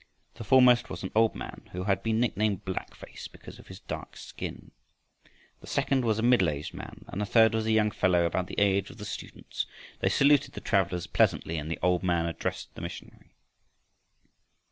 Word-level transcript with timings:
The 0.33 0.43
foremost 0.43 0.89
was 0.89 1.03
an 1.03 1.11
old 1.13 1.35
man 1.35 1.69
who 1.73 1.83
had 1.83 2.01
been 2.01 2.19
nicknamed 2.19 2.65
"Black 2.65 2.95
face," 2.95 3.27
because 3.27 3.59
of 3.59 3.67
his 3.67 3.81
dark 3.81 4.17
skin. 4.17 4.71
The 5.59 5.67
second 5.67 6.05
was 6.05 6.17
a 6.17 6.23
middleaged 6.23 6.73
man, 6.73 7.05
and 7.09 7.21
the 7.21 7.25
third 7.27 7.53
was 7.53 7.67
a 7.67 7.71
young 7.71 7.91
fellow 7.91 8.25
about 8.25 8.47
the 8.47 8.57
age 8.59 8.89
of 8.89 8.97
the 8.97 9.05
students. 9.05 9.67
They 9.99 10.09
saluted 10.09 10.53
the 10.55 10.59
travelers 10.59 11.05
pleasantly, 11.05 11.57
and 11.57 11.69
the 11.69 11.77
old 11.83 12.01
man 12.01 12.25
addressed 12.25 12.73
the 12.73 12.81
missionary. 12.81 13.35